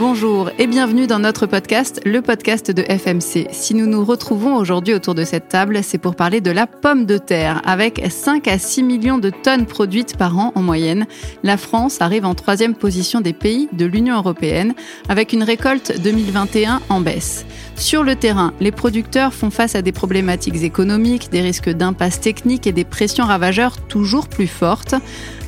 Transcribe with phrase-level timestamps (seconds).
[0.00, 3.48] Bonjour et bienvenue dans notre podcast, le podcast de FMC.
[3.50, 7.04] Si nous nous retrouvons aujourd'hui autour de cette table, c'est pour parler de la pomme
[7.04, 7.60] de terre.
[7.66, 11.06] Avec 5 à 6 millions de tonnes produites par an en moyenne,
[11.42, 14.72] la France arrive en troisième position des pays de l'Union européenne,
[15.10, 17.44] avec une récolte 2021 en baisse.
[17.76, 22.66] Sur le terrain, les producteurs font face à des problématiques économiques, des risques d'impasse technique
[22.66, 24.94] et des pressions ravageurs toujours plus fortes.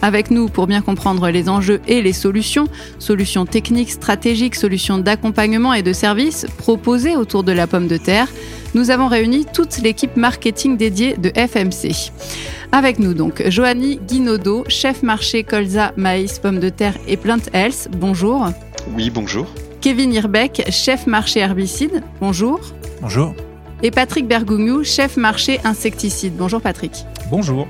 [0.00, 2.66] Avec nous pour bien comprendre les enjeux et les solutions,
[2.98, 8.28] solutions techniques, stratégiques, solutions d'accompagnement et de services proposées autour de la pomme de terre,
[8.74, 12.10] nous avons réuni toute l'équipe marketing dédiée de FMC.
[12.72, 17.88] Avec nous donc Joanny Guinaudot, chef marché colza, maïs, pommes de terre et plant health.
[17.92, 18.48] Bonjour.
[18.96, 19.46] Oui, bonjour.
[19.80, 22.02] Kevin Irbeck, chef marché herbicide.
[22.20, 22.60] Bonjour.
[23.00, 23.34] Bonjour.
[23.82, 26.34] Et Patrick Bergougnou, chef marché insecticide.
[26.36, 26.92] Bonjour Patrick.
[27.30, 27.66] Bonjour.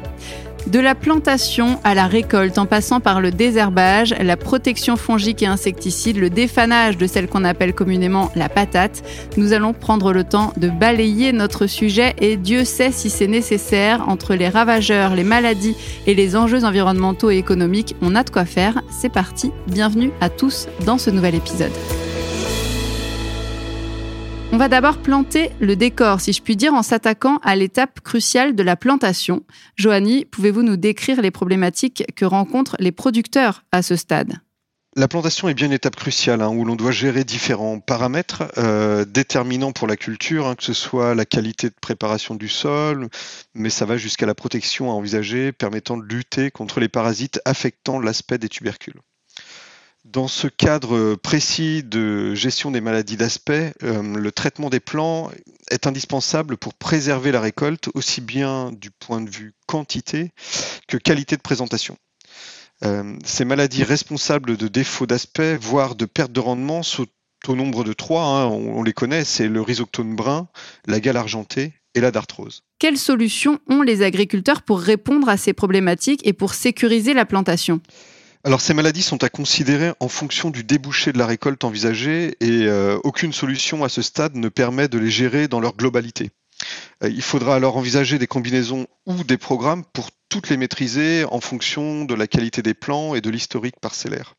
[0.67, 5.47] De la plantation à la récolte, en passant par le désherbage, la protection fongique et
[5.47, 9.03] insecticide, le défanage de celle qu'on appelle communément la patate,
[9.37, 14.09] nous allons prendre le temps de balayer notre sujet et Dieu sait si c'est nécessaire.
[14.09, 18.45] Entre les ravageurs, les maladies et les enjeux environnementaux et économiques, on a de quoi
[18.45, 18.83] faire.
[18.91, 21.73] C'est parti, bienvenue à tous dans ce nouvel épisode.
[24.63, 28.63] Va d'abord planter le décor, si je puis dire, en s'attaquant à l'étape cruciale de
[28.63, 29.43] la plantation.
[29.75, 34.35] Joanie, pouvez-vous nous décrire les problématiques que rencontrent les producteurs à ce stade?
[34.95, 39.05] La plantation est bien une étape cruciale hein, où l'on doit gérer différents paramètres euh,
[39.05, 43.09] déterminants pour la culture, hein, que ce soit la qualité de préparation du sol,
[43.55, 47.99] mais ça va jusqu'à la protection à envisager permettant de lutter contre les parasites affectant
[47.99, 49.01] l'aspect des tubercules.
[50.05, 55.31] Dans ce cadre précis de gestion des maladies d'aspect, euh, le traitement des plants
[55.71, 60.33] est indispensable pour préserver la récolte aussi bien du point de vue quantité
[60.89, 61.97] que qualité de présentation.
[62.85, 67.07] Euh, ces maladies responsables de défauts d'aspect, voire de perte de rendement, sont
[67.47, 68.25] au nombre de trois.
[68.25, 70.49] Hein, on, les connaît, c'est le rhizoctone brun,
[70.87, 72.65] la gale argentée et la dartrose.
[72.81, 77.81] Quelles solutions ont les agriculteurs pour répondre à ces problématiques et pour sécuriser la plantation?
[78.45, 82.67] Alors ces maladies sont à considérer en fonction du débouché de la récolte envisagée et
[82.67, 86.31] euh, aucune solution à ce stade ne permet de les gérer dans leur globalité.
[87.05, 91.41] Euh, il faudra alors envisager des combinaisons ou des programmes pour toutes les maîtriser en
[91.41, 94.35] fonction de la qualité des plants et de l'historique parcellaire.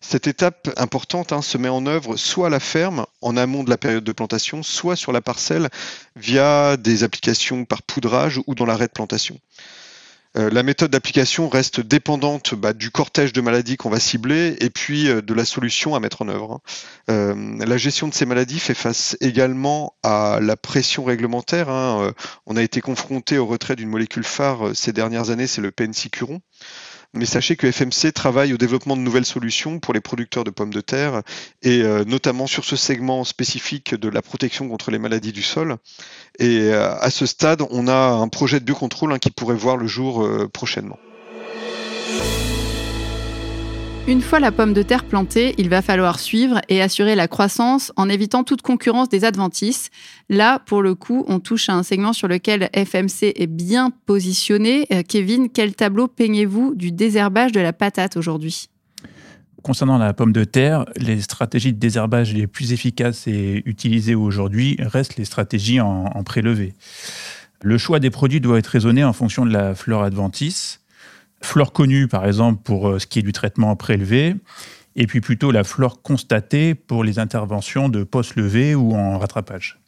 [0.00, 3.70] Cette étape importante hein, se met en œuvre soit à la ferme, en amont de
[3.70, 5.68] la période de plantation, soit sur la parcelle
[6.14, 9.38] via des applications par poudrage ou dans l'arrêt de plantation.
[10.36, 14.70] Euh, la méthode d'application reste dépendante bah, du cortège de maladies qu'on va cibler et
[14.70, 16.52] puis euh, de la solution à mettre en œuvre.
[16.52, 16.60] Hein.
[17.10, 21.68] Euh, la gestion de ces maladies fait face également à la pression réglementaire.
[21.68, 22.12] Hein.
[22.46, 26.40] on a été confronté au retrait d'une molécule phare ces dernières années, c'est le pencicurone.
[27.14, 30.72] Mais sachez que FMC travaille au développement de nouvelles solutions pour les producteurs de pommes
[30.72, 31.22] de terre
[31.62, 35.76] et euh, notamment sur ce segment spécifique de la protection contre les maladies du sol.
[36.38, 39.76] Et euh, à ce stade, on a un projet de biocontrôle hein, qui pourrait voir
[39.76, 40.98] le jour euh, prochainement.
[44.08, 47.92] Une fois la pomme de terre plantée, il va falloir suivre et assurer la croissance
[47.96, 49.90] en évitant toute concurrence des adventices.
[50.28, 54.86] Là, pour le coup, on touche à un segment sur lequel FMC est bien positionné.
[54.92, 58.68] Euh, Kevin, quel tableau peignez-vous du désherbage de la patate aujourd'hui?
[59.64, 64.76] Concernant la pomme de terre, les stratégies de désherbage les plus efficaces et utilisées aujourd'hui
[64.78, 66.74] restent les stratégies en, prélevé.
[67.60, 70.78] Le choix des produits doit être raisonné en fonction de la fleur adventice
[71.42, 74.36] flore connue, par exemple, pour euh, ce qui est du traitement prélevé,
[74.94, 79.78] et puis plutôt la flore constatée pour les interventions de post-levé ou en rattrapage.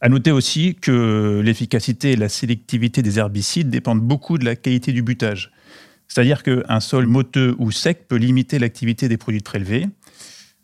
[0.00, 4.92] À noter aussi que l'efficacité et la sélectivité des herbicides dépendent beaucoup de la qualité
[4.92, 5.50] du butage.
[6.06, 9.86] C'est-à-dire qu'un sol moteux ou sec peut limiter l'activité des produits prélevés.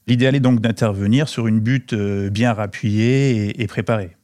[0.06, 4.16] L'idéal est donc d'intervenir sur une butte euh, bien rappuyée et préparée.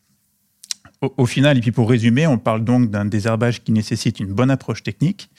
[1.03, 4.51] Au, final, et puis pour résumer, on parle donc d'un désherbage qui nécessite une bonne
[4.51, 5.31] approche technique,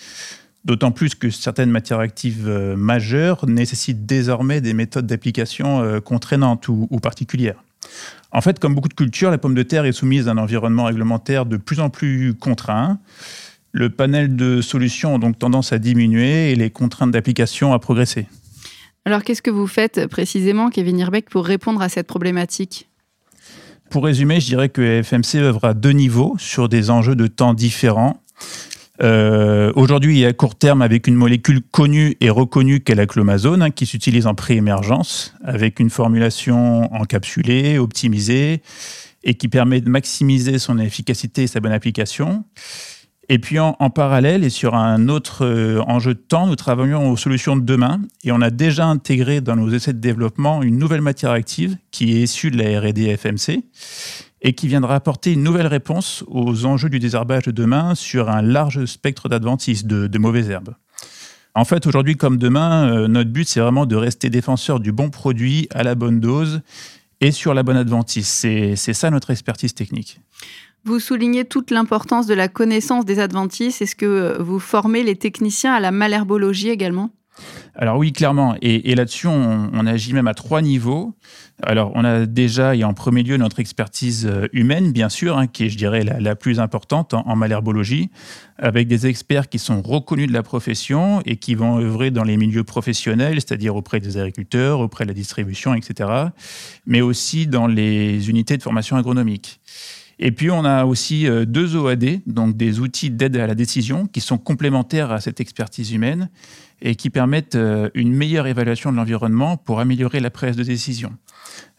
[0.66, 6.68] d'autant plus que certaines matières actives euh, majeures nécessitent désormais des méthodes d'application euh, contraignantes
[6.68, 7.64] ou, particulières.
[8.32, 10.86] En fait, comme beaucoup de cultures, la pomme de terre est soumise à un environnement
[10.86, 13.00] réglementaire de plus en plus contraint.
[13.72, 18.28] Le panel de solutions a donc tendance à diminuer et les contraintes d'application à progresser.
[19.06, 22.88] Alors, qu'est-ce que vous faites précisément, Kevin Irbeck, pour répondre à cette problématique?
[23.92, 27.54] Pour résumer, je dirais que FMC œuvre à deux niveaux sur des enjeux de temps
[27.54, 28.24] différents.
[29.04, 33.62] Euh, aujourd'hui, est à court terme avec une molécule connue et reconnue qu'est la clomazone,
[33.62, 38.62] hein, qui s'utilise en pré-émergence, avec une formulation encapsulée, optimisée,
[39.24, 42.46] et qui permet de maximiser son efficacité et sa bonne application.
[43.34, 47.16] Et puis en, parallèle et sur un autre euh, enjeu de temps, nous travaillons aux
[47.16, 51.00] solutions de demain et on a déjà intégré dans nos essais de développement une nouvelle
[51.00, 53.64] matière active qui est issue de la R&D FMC
[54.42, 58.42] et qui viendra apporter une nouvelle réponse aux enjeux du désherbage de demain sur un
[58.42, 60.76] large spectre d'adventices, de, mauvaises herbes.
[61.56, 65.10] En fait, aujourd'hui comme demain, euh, notre but, c'est vraiment de rester défenseur du bon
[65.10, 66.64] produit à la bonne dose
[67.22, 68.28] et sur la bonne adventice.
[68.28, 70.20] C'est ça notre expertise technique.
[70.84, 73.82] Vous soulignez toute l'importance de la connaissance des adventices.
[73.82, 77.12] Est-ce que vous formez les techniciens à la malherbologie également?
[77.76, 78.56] Alors oui, clairement.
[78.62, 81.16] Et, là-dessus, on, agit même à trois niveaux.
[81.64, 85.48] Alors on a déjà, et en premier lieu, notre expertise euh, humaine, bien sûr, hein,
[85.48, 88.10] qui est, je dirais, la, plus importante en, malherbologie,
[88.58, 92.36] avec des experts qui sont reconnus de la profession et qui vont œuvrer dans les
[92.36, 96.10] milieux professionnels, c'est-à-dire auprès des agriculteurs, auprès de la distribution, etc.,
[96.86, 99.62] mais aussi dans les unités de formation agronomique.
[100.24, 104.06] Et puis, on a aussi euh, deux OAD, donc des outils d'aide à la décision,
[104.06, 106.30] qui sont complémentaires à cette expertise humaine
[106.84, 111.12] et qui permettent euh, une meilleure évaluation de l'environnement pour améliorer la prise de décision.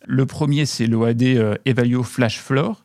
[0.08, 2.84] Le premier, c'est l'OAD euh, Evalio Flash Floor,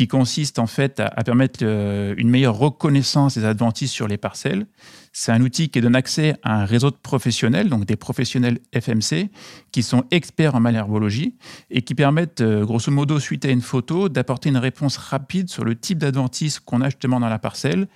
[0.00, 4.64] qui consiste en fait à, permettre euh, une meilleure reconnaissance des adventices sur les parcelles.
[5.12, 9.28] C'est un outil qui donne accès à un réseau de professionnels, donc des professionnels FMC,
[9.72, 11.36] qui sont experts en malherbologie
[11.68, 15.64] et qui permettent, euh, grosso modo, suite à une photo, d'apporter une réponse rapide sur
[15.64, 17.86] le type d'adventice qu'on a justement dans la parcelle,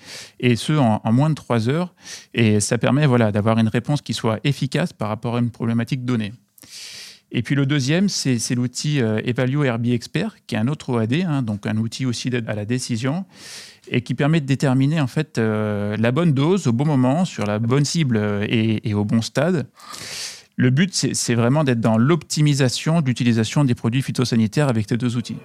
[0.41, 1.95] et ce, en, moins de trois heures.
[2.35, 6.05] Et ça permet voilà, d'avoir une réponse qui soit efficace par rapport à une problématique
[6.05, 6.35] donnée.
[7.33, 11.15] Et puis le deuxième, c'est l'outil euh, Evalue RB Expert, qui est un autre OAD,
[11.27, 13.25] hein, donc un outil aussi à la décision,
[13.89, 17.45] et qui permet de déterminer en fait euh, la bonne dose au bon moment, sur
[17.45, 19.67] la bonne cible euh, et, au bon stade.
[20.57, 25.17] Le but, c'est vraiment d'être dans l'optimisation de l'utilisation des produits phytosanitaires avec ces deux
[25.17, 25.39] outils.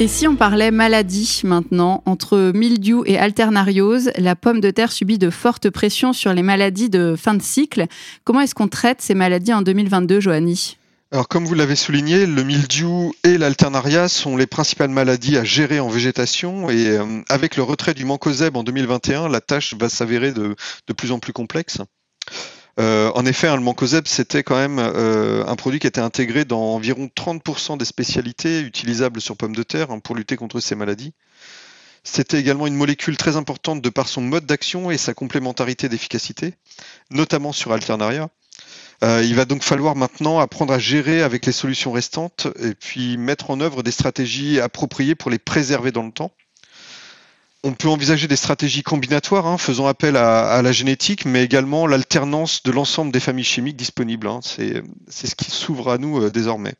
[0.00, 5.18] Et si on parlait maladie maintenant, entre mildiou et alternariose, la pomme de terre subit
[5.18, 7.86] de fortes pressions sur les maladies de fin de cycle.
[8.24, 10.76] Comment est-ce qu'on traite ces maladies en 2022, Joanie?
[11.12, 15.78] Alors comme vous l'avez souligné, le mildiou et l'alternaria sont les principales maladies à gérer
[15.78, 20.32] en végétation et euh, avec le retrait du mancozeb en 2021, la tâche va s'avérer
[20.32, 20.56] de,
[20.86, 21.78] de, plus en plus complexe.
[22.80, 26.44] Euh, en effet, hein, le mancozeb, c'était quand même euh, un produit qui était intégré
[26.44, 30.74] dans environ 30% des spécialités utilisables sur pommes de terre hein, pour lutter contre ces
[30.74, 31.12] maladies.
[32.04, 36.54] C'était également une molécule très importante de par son mode d'action et sa complémentarité d'efficacité,
[37.10, 38.28] notamment sur Alternaria.
[39.04, 43.18] Euh, il va donc falloir maintenant apprendre à gérer avec les solutions restantes et puis
[43.18, 46.32] mettre en œuvre des stratégies appropriées pour les préserver dans le temps.
[47.64, 52.64] On peut envisager des stratégies combinatoires, hein, faisant appel à, la génétique, mais également l'alternance
[52.64, 54.26] de l'ensemble des familles chimiques disponibles.
[54.26, 54.40] Hein.
[54.42, 56.74] C'est ce qui s'ouvre à nous euh, désormais.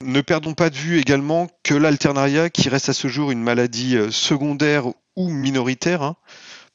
[0.00, 3.96] Ne perdons pas de vue également que l'alternaria, qui reste à ce jour une maladie
[3.96, 4.86] euh, secondaire
[5.16, 6.14] ou minoritaire, hein,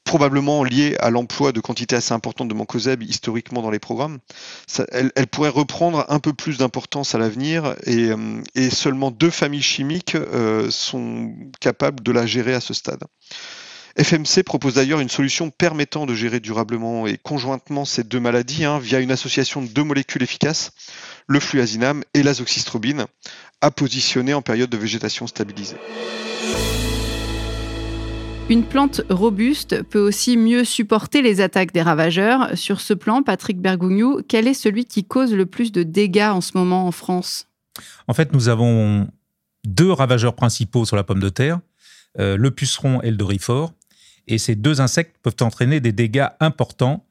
[0.04, 4.18] probablement liée à l'emploi de quantités assez importantes de mancozeb historiquement dans les programmes,
[4.92, 10.14] elle, pourrait reprendre un peu plus d'importance à l'avenir et, euh, seulement deux familles chimiques
[10.14, 13.02] euh, sont capables de la gérer à ce stade.
[13.96, 18.80] FMC propose d'ailleurs une solution permettant de gérer durablement et conjointement ces deux maladies hein,
[18.80, 20.72] via une association de deux molécules efficaces,
[21.28, 23.06] le fluazinam et l'azoxystrobine,
[23.60, 25.76] à positionner en période de végétation stabilisée.
[28.50, 32.50] Une plante robuste peut aussi mieux supporter les attaques des ravageurs.
[32.58, 36.42] Sur ce plan, Patrick Bergougnou, quel est celui qui cause le plus de dégâts en
[36.42, 37.48] ce moment en France?
[38.06, 39.08] En fait, nous avons
[39.64, 41.58] deux ravageurs principaux sur la pomme de terre,
[42.18, 43.72] euh, le puceron et le dorifort.
[44.28, 47.06] Et ces deux insectes peuvent entraîner des dégâts importants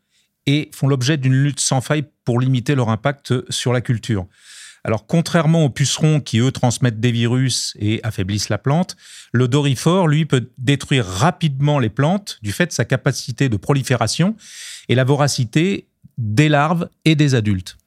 [0.45, 4.27] et font l'objet d'une lutte sans faille pour limiter leur impact sur la culture.
[4.83, 8.97] Alors, contrairement aux pucerons qui, eux, transmettent des virus et affaiblissent la plante,
[9.31, 14.35] le dorifort, lui, peut détruire rapidement les plantes du fait de sa capacité de prolifération
[14.89, 15.87] et la voracité
[16.17, 17.77] des larves et des adultes.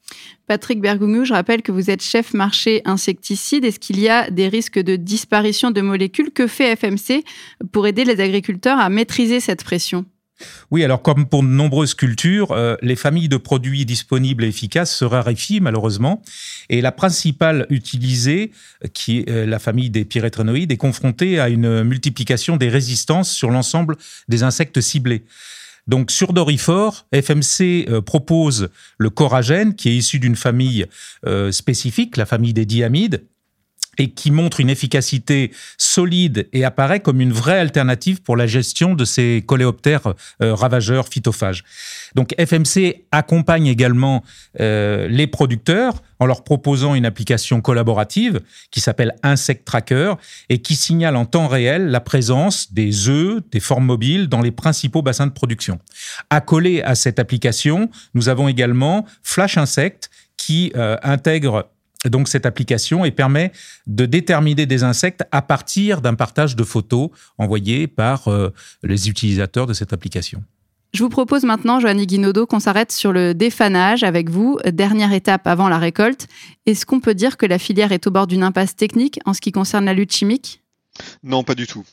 [0.47, 3.65] Patrick Bergougnou, je rappelle que vous êtes chef marché insecticide.
[3.65, 6.31] Est-ce qu'il y a des risques de disparition de molécules?
[6.31, 7.25] Que fait FMC
[7.73, 10.07] pour aider les agriculteurs à maîtriser cette pression?
[10.71, 14.95] Oui, alors comme pour de nombreuses cultures, euh, les familles de produits disponibles et efficaces
[14.95, 16.23] se raréfient malheureusement.
[16.69, 18.53] Et la principale utilisée,
[18.93, 23.51] qui est euh, la famille des pyréthrinoïdes, est confrontée à une multiplication des résistances sur
[23.51, 23.97] l'ensemble
[24.29, 25.25] des insectes ciblés.
[25.87, 30.87] Donc sur Dorifort, FMC euh, propose le coragène, qui est issu d'une famille
[31.51, 33.25] spécifique, la famille des diamides,
[33.99, 38.95] et qui montre une efficacité solide et apparaît comme une vraie alternative pour la gestion
[38.95, 41.65] de ces coléoptères euh, ravageurs phytophages.
[42.15, 44.23] Donc FMC accompagne également
[44.61, 50.15] euh, les producteurs en leur proposant une application collaborative qui s'appelle Insect Tracker
[50.49, 54.51] et qui signale en temps réel la présence des œufs, des formes mobiles dans les
[54.51, 55.79] principaux bassins de production.
[56.31, 61.71] Accolé à cette application, nous avons également Flash Insect qui euh, intègre
[62.05, 63.53] donc cette application et permet
[63.87, 69.67] de déterminer des insectes à partir d'un partage de photos envoyées par euh, les utilisateurs
[69.67, 70.43] de cette application.
[70.95, 75.47] Je vous propose maintenant, Joanny Guinaudot, qu'on s'arrête sur le défanage avec vous, dernière étape
[75.47, 76.27] avant la récolte.
[76.65, 79.41] Est-ce qu'on peut dire que la filière est au bord d'une impasse technique en ce
[79.41, 80.63] qui concerne la lutte chimique?
[81.23, 81.85] Non, pas du tout.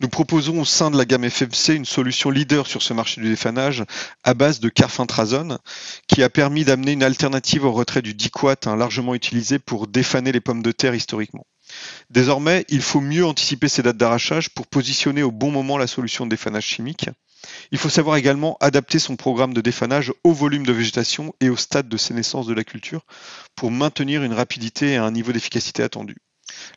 [0.00, 3.28] Nous proposons au sein de la gamme FMC une solution leader sur ce marché du
[3.28, 3.84] défanage
[4.24, 5.58] à base de carfintrazone
[6.06, 10.32] qui a permis d'amener une alternative au retrait du diquat hein, largement utilisé pour défaner
[10.32, 11.46] les pommes de terre historiquement.
[12.10, 16.24] Désormais, il faut mieux anticiper ces dates d'arrachage pour positionner au bon moment la solution
[16.24, 17.10] de défanage chimique.
[17.70, 21.56] Il faut savoir également adapter son programme de défanage au volume de végétation et au
[21.56, 23.04] stade de sénescence de la culture
[23.54, 26.16] pour maintenir une rapidité et un niveau d'efficacité attendu.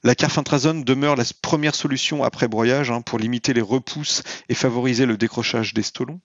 [0.03, 5.05] La carfintrazone demeure la première solution après broyage hein, pour limiter les repousses et favoriser
[5.05, 6.19] le décrochage des stolons.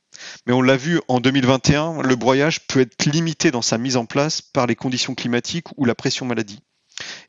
[0.47, 4.07] Mais on l'a vu en 2021, le broyage peut être limité dans sa mise en
[4.07, 6.61] place par les conditions climatiques ou la pression maladie.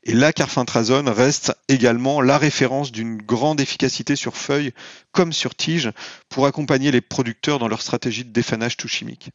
[0.04, 4.72] Et la carfintrazone reste également la référence d'une grande efficacité sur feuilles
[5.12, 5.92] comme sur tiges
[6.28, 9.30] pour accompagner les producteurs dans leur stratégie de défanage tout chimique.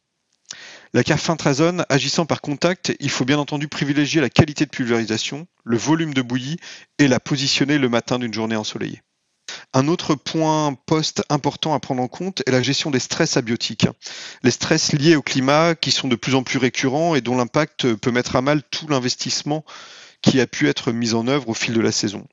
[0.92, 5.76] La carfintrazone, agissant par contact, il faut bien entendu privilégier la qualité de pulvérisation, le
[5.76, 6.58] volume de bouillie
[6.98, 9.02] et la positionner le matin d'une journée ensoleillée.
[9.72, 13.88] Un autre point post important à prendre en compte est la gestion des stress abiotiques.
[14.42, 17.94] Les stress liés au climat qui sont de plus en plus récurrents et dont l'impact
[17.94, 19.64] peut mettre à mal tout l'investissement
[20.22, 22.26] qui a pu être mis en œuvre au fil de la saison.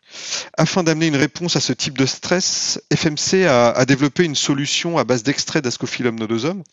[0.58, 4.98] Afin d'amener une réponse à ce type de stress, FMC a, a développé une solution
[4.98, 6.64] à base d'extrait d'Ascophyllum nodosum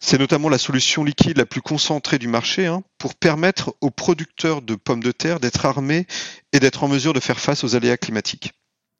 [0.00, 4.62] c'est notamment la solution liquide la plus concentrée du marché hein, pour permettre aux producteurs
[4.62, 6.06] de pommes de terre d'être armés
[6.52, 8.52] et d'être en mesure de faire face aux aléas climatiques.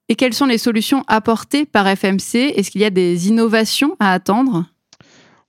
[0.08, 4.12] Et quelles sont les solutions apportées par FMC Est-ce qu'il y a des innovations à
[4.12, 4.66] attendre?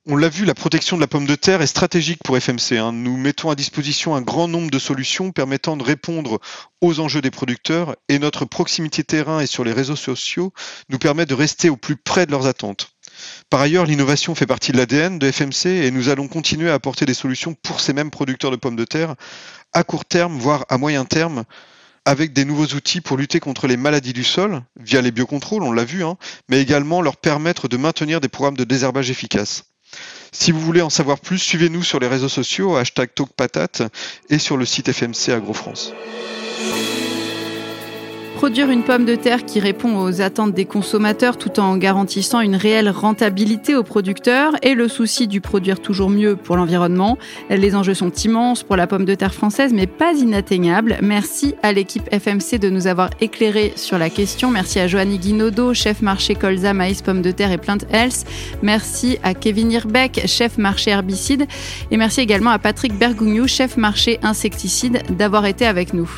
[0.08, 2.78] On l'a vu, la protection de la pomme de terre est stratégique pour FMC.
[2.78, 2.92] Hein.
[2.92, 6.40] Nous mettons à disposition un grand nombre de solutions permettant de répondre
[6.82, 10.54] aux enjeux des producteurs et notre proximité terrain et sur les réseaux sociaux
[10.90, 12.94] nous permet de rester au plus près de leurs attentes.
[13.50, 17.06] Par ailleurs, l'innovation fait partie de l'ADN de FMC et nous allons continuer à apporter
[17.06, 19.16] des solutions pour ces mêmes producteurs de pommes de terre
[19.74, 21.44] à court terme, voire à moyen terme,
[22.06, 25.72] avec des nouveaux outils pour lutter contre les maladies du sol, via les biocontrôles, on
[25.72, 26.18] l'a vu, hein,
[26.50, 29.66] mais également leur permettre de maintenir des programmes de désherbage efficaces.
[30.32, 33.84] Si vous voulez en savoir plus, suivez-nous sur les réseaux sociaux, hashtag TalkPatate,
[34.30, 35.94] et sur le site FMC AgroFrance.
[38.42, 42.56] Produire une pomme de terre qui répond aux attentes des consommateurs tout en garantissant une
[42.56, 47.20] réelle rentabilité aux producteurs et le souci du produire toujours mieux pour l'environnement.
[47.52, 50.98] Les enjeux sont immenses pour la pomme de terre française, mais pas inatteignables.
[51.04, 54.50] Merci à l'équipe FMC de nous avoir éclairé sur la question.
[54.50, 58.26] Merci à Joanny Guinaudot, chef marché colza, maïs, pomme de terre et Plant Health.
[58.64, 61.46] Merci à Kevin Irbeck, chef marché herbicide.
[61.92, 66.10] Et merci également à Patrick Bergougnou, chef marché insecticide, d'avoir été avec nous.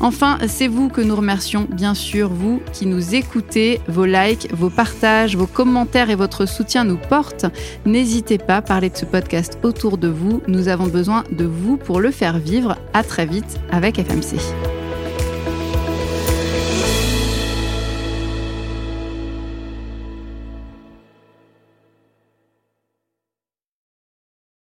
[0.00, 3.80] Enfin, c'est vous que nous remercions, bien sûr, vous qui nous écoutez.
[3.88, 7.46] Vos likes, vos partages, vos commentaires et votre soutien nous portent.
[7.86, 10.42] N'hésitez pas à parler de ce podcast autour de vous.
[10.48, 12.76] Nous avons besoin de vous pour le faire vivre.
[12.92, 14.83] À très vite avec FMC.